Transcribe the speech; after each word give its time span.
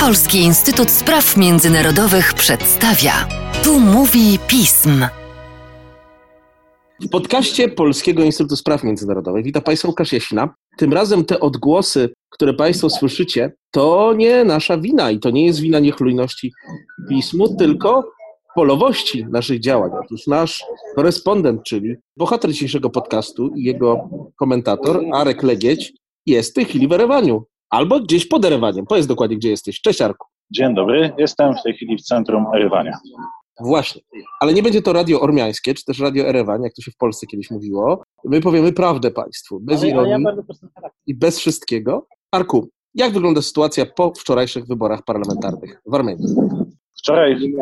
Polski 0.00 0.38
Instytut 0.38 0.90
Spraw 0.90 1.36
Międzynarodowych 1.36 2.34
przedstawia. 2.34 3.12
Tu 3.64 3.80
mówi 3.80 4.38
pism. 4.48 5.06
W 7.00 7.08
podcaście 7.08 7.68
Polskiego 7.68 8.22
Instytutu 8.22 8.56
Spraw 8.56 8.84
Międzynarodowych 8.84 9.44
witam 9.44 9.62
Państwa 9.62 9.88
Łukasz 9.88 10.12
Jasina. 10.12 10.54
Tym 10.78 10.92
razem 10.92 11.24
te 11.24 11.40
odgłosy, 11.40 12.12
które 12.30 12.54
Państwo 12.54 12.90
słyszycie, 12.90 13.52
to 13.70 14.14
nie 14.16 14.44
nasza 14.44 14.78
wina 14.78 15.10
i 15.10 15.18
to 15.18 15.30
nie 15.30 15.46
jest 15.46 15.60
wina 15.60 15.78
niechlujności 15.78 16.52
pismu, 17.08 17.56
tylko 17.56 18.12
polowości 18.54 19.26
naszych 19.30 19.60
działań. 19.60 19.90
Otóż 20.04 20.26
nasz 20.26 20.64
korespondent, 20.96 21.62
czyli 21.62 21.94
bohater 22.16 22.50
dzisiejszego 22.50 22.90
podcastu 22.90 23.50
i 23.56 23.62
jego 23.64 24.08
komentator, 24.36 25.02
Arek 25.14 25.42
Legieć, 25.42 25.92
jest 26.26 26.50
w 26.50 26.54
tej 26.54 26.64
chwili 26.64 26.88
w 26.88 26.92
Erewaniu. 26.92 27.44
Albo 27.72 28.00
gdzieś 28.00 28.26
pod 28.26 28.44
Erewaniem. 28.44 28.86
Powiedz 28.86 29.06
dokładnie, 29.06 29.36
gdzie 29.36 29.50
jesteś. 29.50 29.80
Cześć, 29.80 30.00
Arku. 30.00 30.26
Dzień 30.50 30.74
dobry, 30.74 31.12
jestem 31.18 31.54
w 31.54 31.62
tej 31.62 31.74
chwili 31.74 31.96
w 31.96 32.02
centrum 32.02 32.46
Erywania. 32.54 32.98
Właśnie. 33.60 34.02
Ale 34.40 34.54
nie 34.54 34.62
będzie 34.62 34.82
to 34.82 34.92
radio 34.92 35.20
ormiańskie, 35.20 35.74
czy 35.74 35.84
też 35.84 35.98
radio 35.98 36.24
Erewan, 36.24 36.62
jak 36.62 36.72
to 36.74 36.82
się 36.82 36.90
w 36.90 36.96
Polsce 36.96 37.26
kiedyś 37.26 37.50
mówiło. 37.50 38.02
My 38.24 38.40
powiemy 38.40 38.72
prawdę 38.72 39.10
Państwu, 39.10 39.60
bez 39.60 39.84
ironii 39.84 40.26
i 41.06 41.14
bez 41.14 41.38
wszystkiego. 41.38 42.06
Arku, 42.32 42.68
jak 42.94 43.12
wygląda 43.12 43.42
sytuacja 43.42 43.86
po 43.86 44.12
wczorajszych 44.18 44.66
wyborach 44.66 45.04
parlamentarnych 45.04 45.80
w 45.86 45.94
Armenii? 45.94 46.26
Wczoraj 46.98 47.52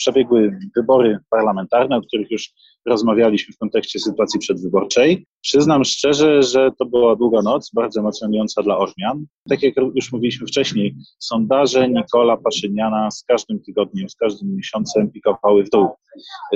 przebiegły 0.00 0.58
wybory 0.76 1.18
parlamentarne, 1.30 1.96
o 1.96 2.02
których 2.02 2.30
już 2.30 2.52
rozmawialiśmy 2.86 3.54
w 3.54 3.58
kontekście 3.58 3.98
sytuacji 3.98 4.40
przedwyborczej. 4.40 5.26
Przyznam 5.42 5.84
szczerze, 5.84 6.42
że 6.42 6.70
to 6.78 6.84
była 6.86 7.16
długa 7.16 7.42
noc, 7.42 7.70
bardzo 7.74 8.00
emocjonująca 8.00 8.62
dla 8.62 8.78
Ormian. 8.78 9.26
Tak 9.48 9.62
jak 9.62 9.74
już 9.94 10.12
mówiliśmy 10.12 10.46
wcześniej, 10.46 10.94
sondaże 11.18 11.88
Nikola 11.88 12.36
Paszyniana 12.36 13.10
z 13.10 13.24
każdym 13.24 13.62
tygodniem, 13.62 14.08
z 14.08 14.16
każdym 14.16 14.56
miesiącem 14.56 15.10
pikowały 15.10 15.64
w 15.64 15.70
dół. 15.70 15.88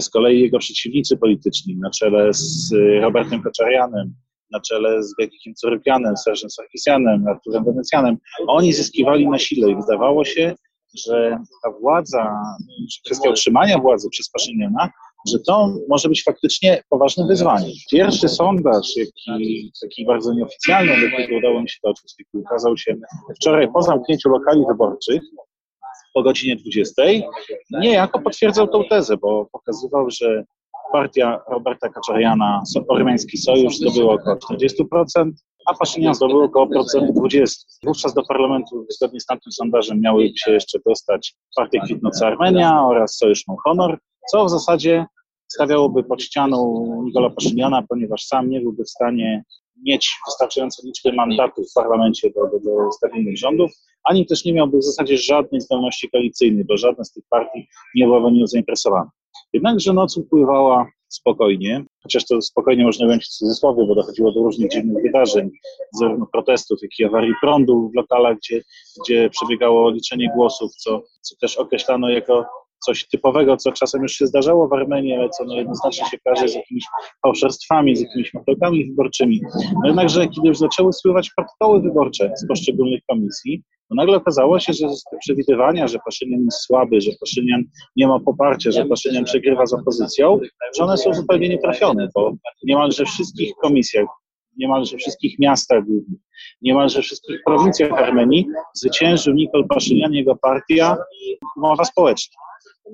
Z 0.00 0.10
kolei 0.10 0.40
jego 0.40 0.58
przeciwnicy 0.58 1.16
polityczni 1.16 1.76
na 1.76 1.90
czele 1.90 2.28
z 2.32 2.72
Robertem 3.00 3.42
Kaczarianem, 3.42 4.14
na 4.50 4.60
czele 4.60 5.02
z 5.02 5.14
Gekikiem 5.14 5.54
Corypianem, 5.54 6.16
Serżem 6.16 6.50
Sarkisianem, 6.50 7.28
Arturem 7.28 7.64
Wenecjanem, 7.64 8.16
oni 8.46 8.72
zyskiwali 8.72 9.28
na 9.28 9.38
sile 9.38 9.70
i 9.70 9.76
wydawało 9.76 10.24
się, 10.24 10.54
że 10.94 11.38
ta 11.64 11.70
władza, 11.70 12.42
kwestia 13.04 13.30
utrzymania 13.30 13.78
władzy 13.78 14.08
przez 14.10 14.30
Paszyniana, 14.30 14.90
że 15.28 15.38
to 15.46 15.74
może 15.88 16.08
być 16.08 16.24
faktycznie 16.24 16.82
poważnym 16.90 17.28
wyzwaniem. 17.28 17.70
Pierwszy 17.90 18.28
sondaż, 18.28 18.96
jaki, 18.96 19.72
taki 19.82 20.06
bardzo 20.06 20.34
nieoficjalny, 20.34 21.00
do 21.00 21.06
którego 21.06 21.36
udało 21.36 21.62
mi 21.62 21.68
się 21.68 21.78
dotrzeć, 21.84 22.14
ukazał 22.32 22.76
się 22.76 22.94
wczoraj 23.36 23.72
po 23.72 23.82
zamknięciu 23.82 24.28
lokali 24.28 24.64
wyborczych 24.68 25.22
po 26.14 26.22
godzinie 26.22 26.56
20, 26.56 27.02
niejako 27.70 28.20
potwierdzał 28.20 28.68
tą 28.68 28.84
tezę, 28.84 29.16
bo 29.16 29.48
pokazywał, 29.52 30.10
że 30.10 30.44
partia 30.94 31.40
Roberta 31.48 31.88
Kaczariana, 31.88 32.62
Ormiański 32.88 33.38
Sojusz, 33.38 33.76
zdobyła 33.76 34.14
około 34.14 34.36
40%, 34.36 35.30
a 35.66 35.74
Paszynian 35.74 36.14
zdobył 36.14 36.42
około 36.42 36.66
procent 36.66 37.12
20. 37.12 37.64
Wówczas 37.82 38.14
do 38.14 38.22
parlamentu, 38.28 38.86
zgodnie 38.88 39.20
z 39.20 39.26
tamtym 39.26 39.52
sondażem, 39.52 40.00
miały 40.00 40.32
się 40.36 40.52
jeszcze 40.52 40.78
dostać 40.86 41.34
Partia 41.56 41.80
Kwitnąca 41.84 42.26
Armenia 42.26 42.86
oraz 42.86 43.16
Sojusz 43.16 43.42
Mon 43.48 43.56
Honor, 43.64 43.98
co 44.30 44.44
w 44.44 44.50
zasadzie 44.50 45.06
stawiałoby 45.48 46.04
pod 46.04 46.22
ścianą 46.22 46.86
Nikola 47.04 47.30
Paszyniana, 47.30 47.82
ponieważ 47.88 48.24
sam 48.24 48.50
nie 48.50 48.60
byłby 48.60 48.84
w 48.84 48.90
stanie 48.90 49.44
mieć 49.86 50.18
wystarczającej 50.26 50.86
liczby 50.86 51.12
mandatów 51.12 51.70
w 51.70 51.74
parlamencie 51.74 52.30
do, 52.30 52.40
do, 52.40 52.70
do 52.70 52.92
stabilnych 52.92 53.38
rządów, 53.38 53.70
ani 54.04 54.26
też 54.26 54.44
nie 54.44 54.52
miałby 54.52 54.78
w 54.78 54.84
zasadzie 54.84 55.18
żadnej 55.18 55.60
zdolności 55.60 56.10
koalicyjnej, 56.10 56.64
bo 56.64 56.76
żadna 56.76 57.04
z 57.04 57.12
tych 57.12 57.24
partii 57.30 57.68
nie 57.94 58.06
była 58.06 58.30
nią 58.30 58.46
zainteresowana. 58.46 59.10
Jednakże 59.54 59.92
noc 59.92 60.16
upływała 60.16 60.86
spokojnie, 61.08 61.84
chociaż 62.02 62.26
to 62.26 62.42
spokojnie 62.42 62.84
można 62.84 63.06
ująć 63.06 63.24
w 63.24 63.28
cudzysłowie, 63.28 63.86
bo 63.86 63.94
dochodziło 63.94 64.32
do 64.32 64.40
różnych 64.40 64.70
dziwnych 64.70 65.02
wydarzeń, 65.02 65.50
zarówno 65.92 66.26
protestów, 66.32 66.78
jak 66.82 66.90
i 66.98 67.04
awarii 67.04 67.34
prądu 67.40 67.90
w 67.92 67.96
lokalach, 67.96 68.36
gdzie, 68.36 68.62
gdzie 69.04 69.30
przebiegało 69.30 69.90
liczenie 69.90 70.30
głosów, 70.36 70.70
co, 70.76 71.02
co 71.20 71.36
też 71.40 71.56
określano 71.56 72.10
jako 72.10 72.44
coś 72.84 73.08
typowego, 73.08 73.56
co 73.56 73.72
czasem 73.72 74.02
już 74.02 74.12
się 74.12 74.26
zdarzało 74.26 74.68
w 74.68 74.72
Armenii, 74.72 75.14
ale 75.14 75.28
co 75.28 75.44
no 75.44 75.54
jednoznacznie 75.54 76.06
się 76.06 76.18
każe 76.24 76.48
z 76.48 76.54
jakimiś 76.54 76.84
fałszerstwami, 77.22 77.96
z 77.96 78.00
jakimiś 78.00 78.34
matołkami 78.34 78.86
wyborczymi. 78.86 79.40
No 79.82 79.86
jednakże, 79.86 80.28
kiedy 80.28 80.48
już 80.48 80.58
zaczęły 80.58 80.92
spływać 80.92 81.30
protokoły 81.36 81.82
wyborcze 81.82 82.32
z 82.36 82.48
poszczególnych 82.48 83.00
komisji, 83.08 83.62
to 83.94 84.02
nagle 84.02 84.16
okazało 84.16 84.60
się, 84.60 84.72
że 84.72 84.86
te 85.10 85.16
przewidywania, 85.18 85.88
że 85.88 85.98
Paszynian 86.04 86.44
jest 86.44 86.60
słaby, 86.60 87.00
że 87.00 87.10
Paszynian 87.20 87.64
nie 87.96 88.08
ma 88.08 88.20
poparcia, 88.20 88.70
że 88.70 88.86
Paszynian 88.86 89.24
przegrywa 89.24 89.66
z 89.66 89.72
opozycją, 89.72 90.40
że 90.76 90.84
one 90.84 90.96
są 90.96 91.14
zupełnie 91.14 91.48
nietrafione, 91.48 92.08
bo 92.14 92.32
niemalże 92.64 93.04
wszystkich 93.04 93.54
komisjach, 93.62 94.06
niemalże 94.58 94.96
wszystkich 94.96 95.38
miastach 95.38 95.84
głównych, 95.84 96.20
niemalże 96.62 97.02
wszystkich 97.02 97.40
prowincjach 97.46 97.92
Armenii 97.92 98.46
zwyciężył 98.74 99.34
Nikol 99.34 99.66
Paszynian, 99.68 100.12
jego 100.12 100.36
partia, 100.36 100.96
mowa 101.56 101.84
społeczna. 101.84 102.36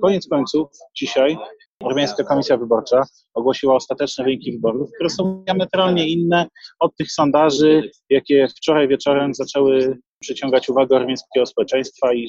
Koniec 0.03 0.29
końców, 0.29 0.69
dzisiaj 0.97 1.37
Ormiańska 1.83 2.25
Komisja 2.25 2.57
Wyborcza 2.57 3.03
ogłosiła 3.35 3.75
ostateczne 3.75 4.25
wyniki 4.25 4.53
wyborów, 4.53 4.91
które 4.95 5.11
są 5.11 5.43
diametralnie 5.47 6.09
inne 6.09 6.47
od 6.79 6.97
tych 6.97 7.13
sondaży, 7.13 7.91
jakie 8.11 8.49
wczoraj 8.49 8.89
wieczorem 8.89 9.35
zaczęły 9.35 9.99
przyciągać 10.21 10.69
uwagę 10.69 10.97
armeńskiego 10.97 11.47
społeczeństwa 11.47 12.15
i 12.15 12.27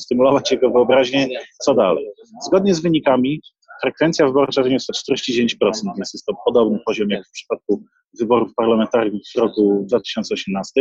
stymulować 0.00 0.50
jego 0.50 0.70
wyobraźnię, 0.70 1.28
co 1.64 1.74
dalej. 1.74 2.06
Zgodnie 2.46 2.74
z 2.74 2.80
wynikami 2.80 3.40
frekwencja 3.82 4.26
wyborcza 4.26 4.62
wyniosła 4.62 4.94
49%, 4.94 5.46
więc 5.96 6.14
jest 6.14 6.26
to 6.26 6.34
podobny 6.44 6.78
poziom 6.86 7.10
jak 7.10 7.26
w 7.26 7.30
przypadku 7.30 7.82
wyborów 8.20 8.54
parlamentarnych 8.56 9.22
w 9.34 9.38
roku 9.38 9.84
2018. 9.88 10.72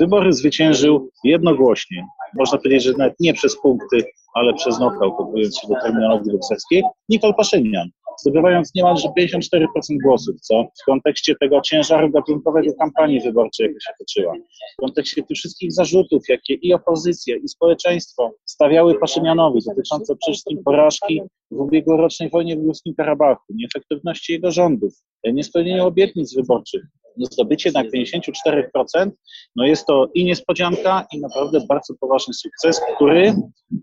Wybory 0.00 0.32
zwyciężył 0.32 1.10
jednogłośnie, 1.24 2.06
można 2.38 2.58
powiedzieć, 2.58 2.82
że 2.82 2.92
nawet 2.92 3.14
nie 3.20 3.34
przez 3.34 3.60
punkty, 3.60 4.04
ale 4.34 4.54
przez 4.54 4.76
knockout, 4.76 5.14
odwołując 5.18 5.58
się 5.58 5.68
do 5.68 5.74
terminologii 5.82 6.30
brukselskiej, 6.30 6.82
Nikol 7.08 7.34
Paszynian, 7.34 7.88
zdobywając 8.20 8.74
niemalże 8.74 9.08
54% 9.18 9.66
głosów, 10.04 10.40
co? 10.40 10.64
W 10.82 10.84
kontekście 10.86 11.34
tego 11.40 11.60
ciężaru 11.60 12.10
gatunkowego 12.10 12.74
kampanii 12.74 13.20
wyborczej, 13.20 13.66
jaka 13.66 13.80
się 13.80 13.92
toczyła, 13.98 14.34
w 14.78 14.80
kontekście 14.80 15.22
tych 15.22 15.36
wszystkich 15.36 15.72
zarzutów, 15.72 16.28
jakie 16.28 16.54
i 16.54 16.74
opozycja, 16.74 17.36
i 17.36 17.48
społeczeństwo 17.48 18.32
stawiały 18.44 18.98
Paszynianowi, 18.98 19.60
dotyczące 19.66 20.16
przede 20.16 20.32
wszystkim 20.32 20.62
porażki 20.64 21.22
w 21.50 21.60
ubiegłorocznej 21.60 22.30
wojnie 22.30 22.56
w 22.56 22.60
Górskim 22.60 22.94
Karabachu, 22.94 23.44
nieefektywności 23.50 24.32
jego 24.32 24.50
rządów, 24.50 24.94
niespełnienia 25.24 25.84
obietnic 25.84 26.34
wyborczych, 26.34 26.82
zdobycie 27.26 27.68
jednak 27.68 27.86
54%, 27.92 29.10
no 29.56 29.66
jest 29.66 29.86
to 29.86 30.08
i 30.14 30.24
niespodzianka, 30.24 31.06
i 31.12 31.20
naprawdę 31.20 31.60
bardzo 31.68 31.94
poważny 32.00 32.34
sukces, 32.34 32.80
który 32.94 33.34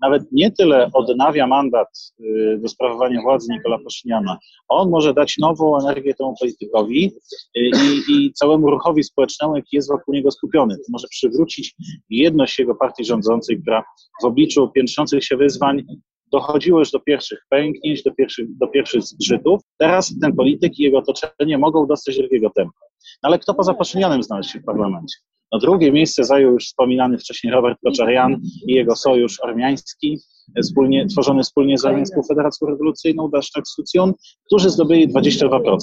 nawet 0.01 0.23
nie 0.31 0.51
tyle 0.51 0.89
odnawia 0.93 1.47
mandat 1.47 1.87
y, 2.19 2.59
do 2.61 2.67
sprawowania 2.67 3.21
władzy 3.21 3.47
Nikola 3.51 3.77
Paszyniana, 3.83 4.37
on 4.67 4.89
może 4.89 5.13
dać 5.13 5.37
nową 5.37 5.79
energię 5.79 6.13
temu 6.13 6.35
politykowi 6.39 7.11
y, 7.57 7.59
i, 7.59 8.11
i 8.11 8.33
całemu 8.33 8.69
ruchowi 8.69 9.03
społecznemu, 9.03 9.55
jaki 9.55 9.75
jest 9.75 9.89
wokół 9.89 10.13
niego 10.13 10.31
skupiony. 10.31 10.75
Może 10.89 11.07
przywrócić 11.07 11.75
jedność 12.09 12.59
jego 12.59 12.75
partii 12.75 13.05
rządzącej, 13.05 13.61
która 13.61 13.83
w 14.21 14.25
obliczu 14.25 14.71
piętrzących 14.75 15.23
się 15.23 15.37
wyzwań 15.37 15.83
dochodziło 16.31 16.79
już 16.79 16.91
do 16.91 16.99
pierwszych 16.99 17.39
pęknięć, 17.49 18.03
do 18.03 18.11
pierwszych, 18.11 18.57
do 18.57 18.67
pierwszych 18.67 19.01
zgrzytów. 19.01 19.61
Teraz 19.77 20.13
ten 20.21 20.35
polityk 20.35 20.79
i 20.79 20.83
jego 20.83 20.97
otoczenie 20.97 21.57
mogą 21.57 21.87
dostać 21.87 22.17
drugiego 22.17 22.49
tempa. 22.55 22.79
No 23.23 23.29
ale 23.29 23.39
kto 23.39 23.53
poza 23.53 23.73
Paszynianem 23.73 24.23
znalazł 24.23 24.49
się 24.49 24.59
w 24.59 24.65
parlamencie? 24.65 25.17
No 25.51 25.59
drugie 25.59 25.91
miejsce 25.91 26.23
zajął 26.23 26.53
już 26.53 26.65
wspominany 26.65 27.17
wcześniej 27.17 27.53
Robert 27.53 27.79
Koczarian 27.85 28.35
i 28.67 28.73
jego 28.73 28.95
sojusz 28.95 29.39
ormiański, 29.43 30.19
wspólnie, 30.63 31.07
tworzony 31.07 31.43
wspólnie 31.43 31.77
z 31.77 31.85
Armiańską 31.85 32.21
Federacją 32.23 32.67
Rewolucyjną, 32.67 33.29
Daszczak 33.29 33.67
Sucjon, 33.67 34.13
którzy 34.45 34.69
zdobyli 34.69 35.13
22%. 35.13 35.77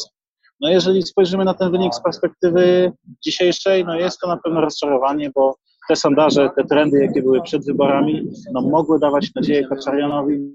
No 0.60 0.70
jeżeli 0.70 1.02
spojrzymy 1.02 1.44
na 1.44 1.54
ten 1.54 1.70
wynik 1.70 1.94
z 1.94 2.02
perspektywy 2.02 2.92
dzisiejszej, 3.24 3.84
no 3.84 3.94
jest 3.94 4.20
to 4.20 4.28
na 4.28 4.36
pewno 4.36 4.60
rozczarowanie, 4.60 5.30
bo 5.34 5.54
te 5.88 5.96
sondaże, 5.96 6.50
te 6.56 6.64
trendy, 6.64 6.98
jakie 7.04 7.22
były 7.22 7.42
przed 7.42 7.66
wyborami, 7.66 8.22
no 8.52 8.60
mogły 8.62 8.98
dawać 8.98 9.30
nadzieję 9.34 9.68
Kaczarianowi 9.68 10.54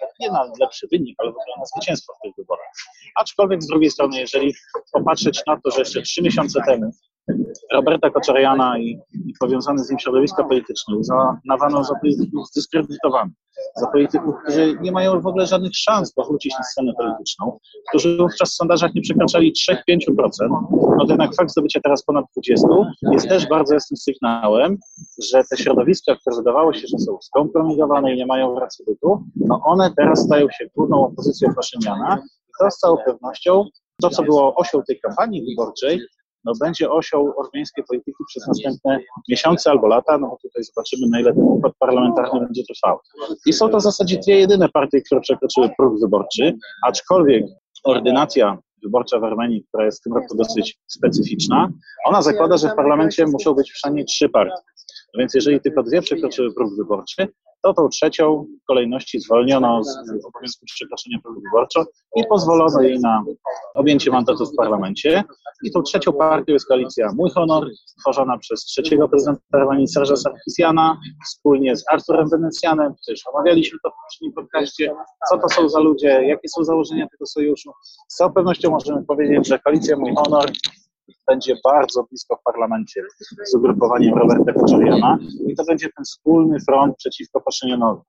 nawet 0.00 0.18
nie 0.20 0.30
na 0.30 0.52
lepszy 0.60 0.88
wynik, 0.92 1.16
ale 1.18 1.30
w 1.30 1.36
ogóle 1.36 1.56
na 1.58 1.64
zwycięstwo 1.64 2.12
w 2.14 2.20
tych 2.22 2.34
wyborach. 2.36 2.72
Aczkolwiek 3.16 3.62
z 3.62 3.66
drugiej 3.66 3.90
strony, 3.90 4.20
jeżeli 4.20 4.54
popatrzeć 4.92 5.42
na 5.46 5.60
to, 5.60 5.70
że 5.70 5.78
jeszcze 5.78 6.02
trzy 6.02 6.22
miesiące 6.22 6.60
temu 6.66 6.92
Roberta 7.72 8.10
Koczariana 8.10 8.78
i, 8.78 8.98
i 9.14 9.32
powiązane 9.40 9.84
z 9.84 9.90
nim 9.90 9.98
środowiska 9.98 10.44
polityczne. 10.44 10.96
Uznawano 10.96 11.84
za 11.84 11.94
polityków 11.94 12.46
zdyskredytowanych, 12.46 13.34
za 13.76 13.86
polityków, 13.86 14.34
którzy 14.42 14.78
nie 14.80 14.92
mają 14.92 15.20
w 15.20 15.26
ogóle 15.26 15.46
żadnych 15.46 15.76
szans 15.76 16.12
powrócić 16.12 16.54
na 16.58 16.64
scenę 16.64 16.92
polityczną, 16.98 17.58
którzy 17.88 18.16
wówczas 18.16 18.50
w 18.50 18.54
sondażach 18.54 18.94
nie 18.94 19.00
przekraczali 19.00 19.52
3-5%, 19.70 19.76
no 20.70 21.04
jednak 21.08 21.34
fakt 21.34 21.50
zdobycia 21.50 21.80
teraz 21.80 22.04
ponad 22.04 22.24
20% 22.38 22.84
jest 23.12 23.28
też 23.28 23.48
bardzo 23.48 23.74
jasnym 23.74 23.96
sygnałem, 23.96 24.76
że 25.32 25.42
te 25.50 25.56
środowiska, 25.56 26.16
które 26.16 26.36
wydawało 26.36 26.72
się, 26.72 26.86
że 26.86 26.98
są 26.98 27.18
skompromitowane 27.22 28.14
i 28.14 28.16
nie 28.16 28.26
mają 28.26 28.58
racji 28.58 28.84
bytu, 28.84 29.24
no 29.36 29.60
one 29.64 29.90
teraz 29.96 30.24
stają 30.24 30.46
się 30.50 30.66
główną 30.76 31.06
opozycją 31.06 31.54
Paszyniana 31.54 32.22
i 32.48 32.50
to 32.60 32.70
z 32.70 32.78
całą 32.78 32.96
pewnością 33.06 33.64
to, 34.02 34.10
co 34.10 34.22
było 34.22 34.54
osią 34.54 34.82
tej 34.82 35.00
kampanii 35.00 35.44
wyborczej, 35.50 36.00
no 36.46 36.52
będzie 36.60 36.90
osią 36.90 37.34
ormiańskiej 37.36 37.84
polityki 37.84 38.24
przez 38.28 38.46
następne 38.46 38.98
miesiące 39.28 39.70
albo 39.70 39.86
lata, 39.86 40.18
no 40.18 40.28
bo 40.28 40.36
tutaj 40.42 40.64
zobaczymy, 40.64 41.06
na 41.10 41.20
ile 41.20 41.34
ten 41.34 41.42
układ 41.42 41.72
parlamentarny 41.78 42.40
będzie 42.40 42.62
trwał. 42.64 42.98
I 43.46 43.52
są 43.52 43.68
to 43.68 43.78
w 43.78 43.82
zasadzie 43.82 44.18
dwie 44.18 44.38
jedyne 44.38 44.68
partie, 44.68 45.00
które 45.00 45.20
przekroczyły 45.20 45.70
próg 45.78 46.00
wyborczy, 46.00 46.56
aczkolwiek 46.86 47.44
ordynacja 47.84 48.58
wyborcza 48.82 49.20
w 49.20 49.24
Armenii, 49.24 49.64
która 49.68 49.84
jest 49.84 50.00
w 50.00 50.02
tym 50.02 50.14
roku 50.14 50.36
dosyć 50.36 50.78
specyficzna, 50.86 51.68
ona 52.06 52.22
zakłada, 52.22 52.56
że 52.56 52.68
w 52.68 52.74
parlamencie 52.74 53.26
muszą 53.26 53.54
być 53.54 53.72
przynajmniej 53.72 54.04
trzy 54.04 54.28
partie. 54.28 54.62
Więc 55.18 55.34
jeżeli 55.34 55.60
tylko 55.60 55.82
dwie 55.82 56.02
przekroczyły 56.02 56.54
próg 56.54 56.76
wyborczy, 56.76 57.28
to 57.62 57.74
tą 57.74 57.88
trzecią 57.88 58.46
w 58.62 58.66
kolejności 58.66 59.20
zwolniono 59.20 59.84
z 59.84 60.24
obowiązku 60.26 60.66
przekroczenia 60.66 61.18
progu 61.22 61.40
wyborczego 61.40 61.86
i 62.16 62.22
pozwolono 62.28 62.82
jej 62.82 63.00
na 63.00 63.24
objęcie 63.74 64.10
mandatu 64.10 64.46
w 64.46 64.56
parlamencie. 64.56 65.24
I 65.62 65.70
tą 65.70 65.82
trzecią 65.82 66.12
partią 66.12 66.52
jest 66.52 66.68
koalicja 66.68 67.12
Mój 67.16 67.30
Honor, 67.30 67.66
tworzona 68.00 68.38
przez 68.38 68.64
trzeciego 68.64 69.08
prezydenta 69.08 69.42
Armenii 69.52 69.88
Serża 69.88 70.16
Sarkisiana, 70.16 71.00
wspólnie 71.26 71.76
z 71.76 71.84
Arturem 71.90 72.28
Wenecjanem, 72.28 72.94
też 73.06 73.22
omawialiśmy 73.34 73.78
to 73.84 73.90
w 73.90 73.94
poprzednim 74.02 74.32
podcaście, 74.32 74.92
co 75.30 75.38
to 75.38 75.48
są 75.48 75.68
za 75.68 75.80
ludzie, 75.80 76.08
jakie 76.08 76.48
są 76.48 76.64
założenia 76.64 77.08
tego 77.08 77.26
sojuszu. 77.26 77.72
Z 78.08 78.16
całą 78.16 78.32
pewnością 78.32 78.70
możemy 78.70 79.04
powiedzieć, 79.04 79.48
że 79.48 79.58
koalicja 79.58 79.96
Mój 79.96 80.14
Honor 80.14 80.50
będzie 81.28 81.56
bardzo 81.64 82.04
blisko 82.04 82.36
w 82.36 82.42
parlamencie 82.42 83.02
z 83.44 83.54
ugrupowaniem 83.54 84.14
Roberta 84.14 84.52
Koczariana 84.52 85.18
i 85.46 85.54
to 85.54 85.64
będzie 85.64 85.88
ten 85.96 86.04
wspólny 86.04 86.58
front 86.68 86.96
przeciwko 86.96 87.40
Paszynianowi. 87.40 88.02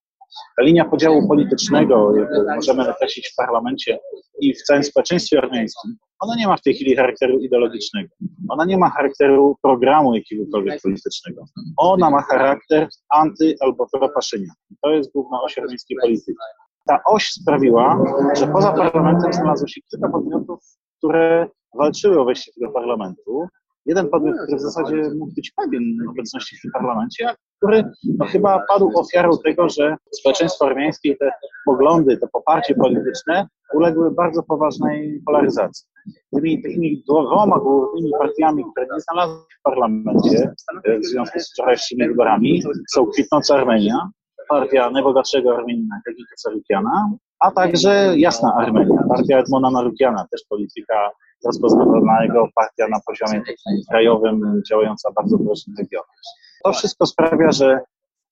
Ta 0.57 0.63
linia 0.63 0.85
podziału 0.85 1.27
politycznego, 1.27 2.15
jaką 2.17 2.55
możemy 2.55 2.89
określić 2.91 3.27
w 3.27 3.35
parlamencie 3.35 3.99
i 4.39 4.53
w 4.53 4.61
całym 4.61 4.83
społeczeństwie 4.83 5.38
armeńskim, 5.38 5.95
ona 6.19 6.35
nie 6.35 6.47
ma 6.47 6.57
w 6.57 6.61
tej 6.61 6.73
chwili 6.73 6.95
charakteru 6.95 7.39
ideologicznego. 7.39 8.09
Ona 8.49 8.65
nie 8.65 8.77
ma 8.77 8.89
charakteru 8.89 9.55
programu 9.61 10.15
jakiegokolwiek 10.15 10.81
politycznego. 10.81 11.44
Ona 11.77 12.09
ma 12.09 12.21
charakter 12.21 12.88
anty- 13.15 13.55
albo 13.59 13.88
propaszynia. 13.91 14.53
To 14.81 14.89
jest 14.89 15.11
główna 15.11 15.41
oś 15.41 15.57
armeńskiej 15.57 15.97
polityki. 16.01 16.38
Ta 16.88 16.99
oś 17.05 17.29
sprawiła, 17.29 18.03
że 18.39 18.47
poza 18.47 18.71
parlamentem 18.71 19.33
znalazło 19.33 19.67
się 19.67 19.81
kilka 19.81 20.09
podmiotów, 20.09 20.59
które 20.97 21.47
walczyły 21.73 22.19
o 22.19 22.25
wejście 22.25 22.51
do 22.61 22.71
parlamentu. 22.71 23.47
Jeden 23.85 24.09
podmiot, 24.09 24.35
który 24.43 24.57
w 24.57 24.61
zasadzie 24.61 24.95
mógł 25.19 25.33
być 25.35 25.51
pewien 25.51 25.83
obecności 26.09 26.57
w 26.57 26.61
tym 26.61 26.71
parlamencie, 26.71 27.29
a 27.29 27.35
który 27.57 27.83
no, 28.17 28.25
chyba 28.25 28.65
padł 28.69 28.91
ofiarą 28.95 29.31
tego, 29.43 29.69
że 29.69 29.95
społeczeństwo 30.11 30.65
armeńskie 30.65 31.09
i 31.09 31.17
te 31.17 31.31
poglądy, 31.65 32.17
to 32.17 32.27
poparcie 32.27 32.75
polityczne 32.75 33.47
uległy 33.73 34.11
bardzo 34.11 34.43
poważnej 34.43 35.21
polaryzacji. 35.25 35.87
Tymi 36.35 36.63
takimi 36.63 37.03
dwoma 37.07 37.59
głównymi 37.59 38.11
partiami, 38.19 38.63
które 38.71 38.87
nie 38.93 38.99
znalazły 38.99 39.37
się 39.37 39.57
w 39.59 39.61
parlamencie 39.63 40.53
e, 40.85 40.99
w 40.99 41.05
związku 41.05 41.39
z 41.39 41.51
wczorajszymi 41.51 42.07
wyborami, 42.07 42.63
są 42.93 43.05
kwitnąca 43.05 43.55
Armenia, 43.55 44.09
partia 44.49 44.89
najbogatszego 44.89 45.55
Armenina, 45.57 46.01
Kagika 46.05 46.35
Sarukiana, 46.37 47.09
a 47.39 47.51
także 47.51 48.13
Jasna 48.17 48.53
Armenia, 48.57 49.03
partia 49.09 49.39
Edmona 49.39 49.71
Marukiana, 49.71 50.27
też 50.31 50.41
polityka 50.49 51.11
rozpoznawanego 51.45 52.47
partia 52.55 52.87
na 52.87 52.99
poziomie 53.07 53.41
krajowym, 53.89 54.61
działająca 54.69 55.11
bardzo 55.11 55.37
w 55.37 55.41
różnych 55.41 55.77
regionach. 55.77 56.21
To 56.63 56.73
wszystko 56.73 57.05
sprawia, 57.05 57.51
że 57.51 57.79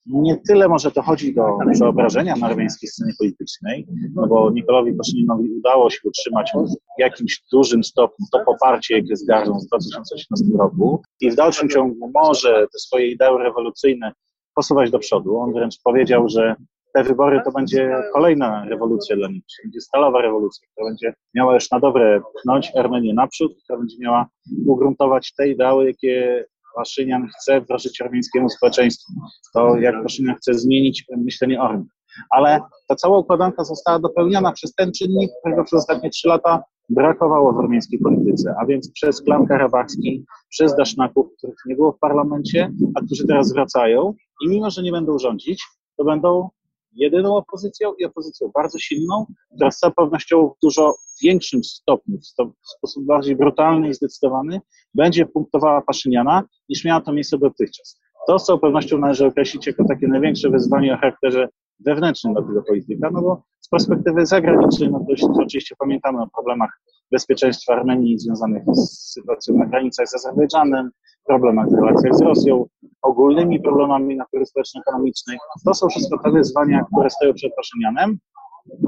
nie 0.06 0.38
tyle 0.38 0.68
może 0.68 0.92
to 0.92 1.02
chodzi 1.02 1.36
do 1.36 1.58
przeobrażenia 1.74 2.36
na 2.36 2.48
armeńskiej 2.48 2.90
scenie 2.90 3.14
politycznej, 3.20 3.88
no 4.16 4.28
bo 4.28 4.52
Nikolowi 4.52 4.94
Paszyninowi 4.94 5.52
udało 5.58 5.90
się 5.90 6.00
utrzymać 6.04 6.52
w 6.98 7.00
jakimś 7.00 7.44
dużym 7.52 7.84
stopniu 7.84 8.26
to 8.32 8.40
poparcie, 8.46 8.98
jakie 8.98 9.16
zgarną 9.16 9.60
w 9.60 9.66
2018 9.66 10.46
roku 10.60 11.02
i 11.22 11.32
w 11.32 11.36
dalszym 11.36 11.70
ciągu 11.70 12.12
może 12.14 12.68
te 12.74 12.80
swoje 12.80 13.12
idee 13.12 13.38
rewolucyjne 13.40 14.12
posuwać 14.56 14.92
do 14.92 15.00
przodu. 15.00 15.38
On 15.38 15.54
wręcz 15.54 15.76
powiedział, 15.84 16.30
że 16.30 16.56
te 16.96 17.04
wybory 17.04 17.42
to 17.46 17.52
będzie 17.52 17.96
kolejna 18.14 18.66
rewolucja 18.70 19.16
dla 19.16 19.28
nich, 19.28 19.44
będzie 19.64 19.82
stalowa 19.82 20.22
rewolucja, 20.22 20.68
która 20.72 20.90
będzie 20.90 21.14
miała 21.34 21.54
już 21.54 21.72
na 21.72 21.80
dobre 21.80 22.22
pchnąć 22.38 22.72
Armenię 22.76 23.14
naprzód, 23.14 23.54
która 23.64 23.80
będzie 23.80 23.98
miała 24.00 24.28
ugruntować 24.66 25.34
te 25.38 25.48
ideały, 25.50 25.86
jakie 25.86 26.46
Paszynian 26.76 27.28
chce 27.28 27.62
wdrożyć 27.62 28.02
armeńskiemu 28.02 28.50
społeczeństwu. 28.50 29.14
To 29.54 29.78
jak 29.78 30.04
Paszynian 30.04 30.36
chce 30.36 30.54
zmienić 30.54 31.06
myślenie 31.18 31.62
o 31.62 31.64
Armii. 31.64 31.88
Ale 32.30 32.60
ta 32.88 32.96
cała 32.96 33.20
układanka 33.20 33.64
została 33.64 34.00
dopełniona 34.00 34.52
przez 34.52 34.74
ten 34.74 34.92
czynnik, 34.92 35.32
którego 35.40 35.64
przez 35.64 35.80
ostatnie 35.80 36.10
trzy 36.10 36.28
lata 36.28 36.64
brakowało 36.90 37.54
w 37.54 37.60
armeńskiej 37.60 38.00
polityce, 38.00 38.56
a 38.62 38.66
więc 38.66 38.92
przez 38.92 39.22
klan 39.22 39.46
karabachski, 39.46 40.26
przez 40.50 40.76
Dasznaków, 40.76 41.28
których 41.38 41.56
nie 41.66 41.76
było 41.76 41.92
w 41.92 42.00
parlamencie, 42.00 42.72
a 42.96 43.02
którzy 43.02 43.28
teraz 43.28 43.54
wracają 43.54 44.14
i 44.46 44.50
mimo, 44.50 44.70
że 44.70 44.84
nie 44.84 44.92
będą 44.92 45.20
rządzić, 45.20 45.64
to 45.98 46.04
będą 46.04 46.50
jedyną 46.96 47.36
opozycją 47.36 47.94
i 47.94 48.06
opozycją 48.06 48.52
bardzo 48.56 48.80
silną, 48.80 49.26
która 49.56 49.72
z 49.72 49.80
całą 49.80 49.94
pewnością 49.94 50.48
w 50.48 50.54
dużo 50.62 50.96
większym 51.24 51.64
stopniu, 51.64 52.18
w 52.18 52.70
sposób 52.78 53.06
bardziej 53.06 53.36
brutalny 53.36 53.90
i 53.90 53.94
zdecydowany, 53.94 54.62
będzie 54.94 55.26
punktowała 55.26 55.82
Paszyniana, 55.82 56.44
niż 56.70 56.86
miała 56.86 57.02
to 57.02 57.14
miejsce 57.14 57.38
dotychczas. 57.38 58.00
To 58.28 58.40
z 58.40 58.46
całą 58.46 58.60
pewnością 58.60 58.98
należy 58.98 59.26
określić 59.26 59.68
jako 59.68 59.84
takie 59.88 60.08
największe 60.08 60.50
wyzwanie 60.50 60.94
o 60.94 60.98
charakterze 60.98 61.50
wewnętrznym 61.80 62.34
dla 62.34 62.44
tego 62.44 62.64
polityka, 62.64 63.10
no 63.12 63.22
bo 63.22 63.44
z 63.60 63.70
perspektywy 63.70 64.26
zagranicznej, 64.26 64.92
no 64.92 65.00
to 65.00 65.42
oczywiście 65.42 65.76
pamiętamy 65.80 66.22
o 66.22 66.28
problemach 66.28 66.70
bezpieczeństwa 67.12 67.74
Armenii 67.74 68.20
związanych 68.20 68.64
z 68.74 69.12
sytuacją 69.14 69.58
na 69.58 69.66
granicach 69.66 70.08
z 70.08 70.16
Azerbejdżanem, 70.16 70.90
problemach 71.26 71.70
w 71.70 71.74
relacjach 71.74 72.16
z 72.16 72.22
Rosją, 72.22 72.66
ogólnymi 73.02 73.62
problemami 73.62 74.16
natury 74.18 74.46
społeczno-ekonomicznej. 74.46 75.38
To 75.66 75.74
są 75.74 75.88
wszystko 75.88 76.20
te 76.24 76.32
wyzwania, 76.32 76.86
które 76.94 77.10
stoją 77.10 77.34
przed 77.34 77.56
Paszynianem. 77.56 78.18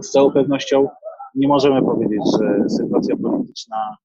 Z 0.01 0.11
całą 0.11 0.31
pewnością 0.31 0.87
nie 1.35 1.47
możemy 1.47 1.81
powiedzieć, 1.81 2.21
że 2.39 2.69
sytuacja 2.69 3.15
polityczna 3.17 3.95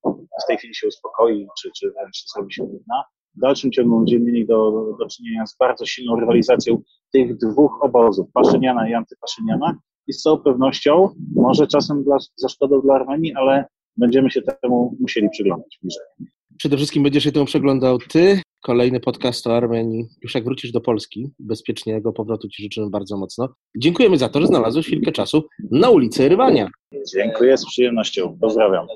w 0.45 0.47
tej 0.47 0.57
chwili 0.59 0.75
się 0.75 0.89
uspokoi, 0.89 1.47
czy, 1.61 1.71
czy 1.77 1.93
wręcz 1.93 2.25
zrobi 2.35 2.55
się 2.55 2.67
trudna. 2.67 3.05
W 3.37 3.41
dalszym 3.41 3.73
ciągu 3.73 3.99
będziemy 3.99 4.25
mieli 4.25 4.47
do, 4.47 4.71
do 4.99 5.07
czynienia 5.07 5.47
z 5.47 5.57
bardzo 5.57 5.87
silną 5.87 6.21
rywalizacją 6.21 6.83
tych 7.13 7.37
dwóch 7.37 7.79
obozów, 7.83 8.27
Paszyniana 8.33 8.91
i 8.91 8.95
antypaszyniana 8.95 9.79
i 10.07 10.13
z 10.13 10.23
całą 10.23 10.39
pewnością, 10.39 11.09
może 11.35 11.67
czasem 11.67 12.05
dla, 12.05 12.17
za 12.37 12.49
szkodą 12.49 12.81
dla 12.81 12.95
Armenii, 12.95 13.35
ale 13.35 13.65
będziemy 13.97 14.31
się 14.31 14.43
temu 14.43 14.97
musieli 15.01 15.31
przyglądać 15.31 15.79
bliżej. 15.83 16.33
Przede 16.59 16.77
wszystkim 16.77 17.03
będziesz 17.03 17.25
się 17.25 17.33
temu 17.33 17.47
przeglądał 17.47 17.99
ty. 17.99 18.41
Kolejny 18.63 19.01
podcast 19.01 19.47
o 19.47 19.57
Armenii. 19.57 20.05
Już 20.23 20.35
jak 20.35 20.45
wrócisz 20.45 20.73
do 20.73 20.81
Polski, 20.81 21.31
bezpiecznego 21.39 22.13
powrotu 22.13 22.49
Ci 22.49 22.63
życzymy 22.63 22.91
bardzo 22.91 23.17
mocno. 23.17 23.49
Dziękujemy 23.77 24.19
za 24.19 24.29
to, 24.29 24.41
że 24.41 24.47
znalazłeś 24.47 24.87
chwilkę 24.87 25.13
czasu 25.13 25.45
na 25.71 25.91
ulicy 25.91 26.29
Rywania. 26.29 26.69
Dziękuję 27.15 27.59
z 27.59 27.67
przyjemnością. 27.67 28.39
Pozdrawiam. 28.41 28.87